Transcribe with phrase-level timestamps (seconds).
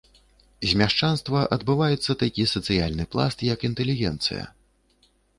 [0.69, 4.43] З мяшчанства адбываецца такі сацыяльны пласт як інтэлігенцыя.